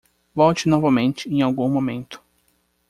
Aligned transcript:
Volte 0.33 0.67
novamente 0.67 1.29
em 1.29 1.43
algum 1.43 1.69
momento. 1.69 2.23